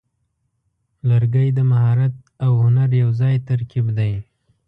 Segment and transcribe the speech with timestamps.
[1.09, 2.13] لرګی د مهارت
[2.45, 4.13] او هنر یوځای ترکیب دی.